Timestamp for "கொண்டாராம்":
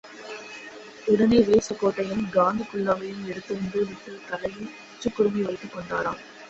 5.77-6.21